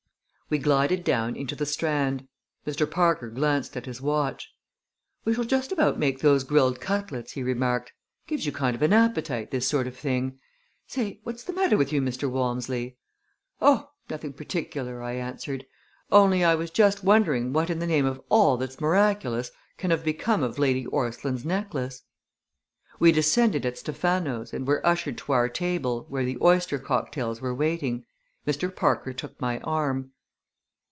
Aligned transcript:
We 0.51 0.57
glided 0.57 1.05
down 1.05 1.37
into 1.37 1.55
the 1.55 1.65
Strand. 1.65 2.27
Mr. 2.67 2.85
Parker 2.91 3.29
glanced 3.29 3.77
at 3.77 3.85
his 3.85 4.01
watch. 4.01 4.51
"We 5.23 5.33
shall 5.33 5.45
just 5.45 5.71
about 5.71 5.97
make 5.97 6.19
those 6.19 6.43
grilled 6.43 6.81
cutlets," 6.81 7.31
he 7.31 7.41
remarked. 7.41 7.93
"Gives 8.27 8.45
you 8.45 8.51
kind 8.51 8.75
of 8.75 8.81
an 8.81 8.91
appetite 8.91 9.51
this 9.51 9.65
sort 9.65 9.87
of 9.87 9.95
thing! 9.95 10.39
Say, 10.87 11.21
what's 11.23 11.45
the 11.45 11.53
matter 11.53 11.77
with 11.77 11.93
you, 11.93 12.01
Mr. 12.01 12.29
Walmsley?" 12.29 12.97
"Oh, 13.61 13.91
nothing 14.09 14.33
particular!" 14.33 15.01
I 15.01 15.13
answered. 15.13 15.65
"Only 16.11 16.43
I 16.43 16.55
was 16.55 16.69
just 16.69 17.01
wondering 17.01 17.53
what 17.53 17.69
in 17.69 17.79
the 17.79 17.87
name 17.87 18.05
of 18.05 18.21
all 18.27 18.57
that's 18.57 18.81
miraculous 18.81 19.51
can 19.77 19.89
have 19.89 20.03
become 20.03 20.43
of 20.43 20.59
Lady 20.59 20.85
Orstline's 20.87 21.45
necklace!" 21.45 22.03
We 22.99 23.13
descended 23.13 23.65
at 23.65 23.77
Stephano's 23.77 24.51
and 24.53 24.67
were 24.67 24.85
ushered 24.85 25.17
to 25.19 25.31
our 25.31 25.47
table, 25.47 26.07
where 26.09 26.25
the 26.25 26.37
oyster 26.41 26.77
cocktails 26.77 27.39
were 27.39 27.55
waiting. 27.55 28.03
Mr. 28.45 28.67
Parker 28.75 29.13
took 29.13 29.39
my 29.39 29.59
arm. 29.59 30.11